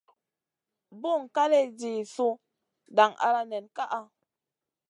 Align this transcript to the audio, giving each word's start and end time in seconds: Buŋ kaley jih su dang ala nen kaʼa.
Buŋ 1.01 1.21
kaley 1.35 1.65
jih 1.79 2.01
su 2.13 2.27
dang 2.95 3.15
ala 3.25 3.41
nen 3.51 3.65
kaʼa. 3.75 3.99